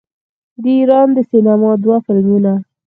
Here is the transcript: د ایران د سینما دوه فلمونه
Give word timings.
د 0.61 0.63
ایران 0.77 1.07
د 1.13 1.17
سینما 1.31 1.71
دوه 1.83 1.97
فلمونه 2.05 2.53